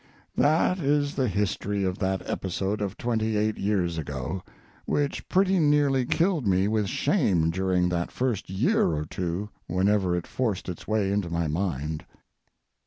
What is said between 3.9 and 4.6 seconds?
ago,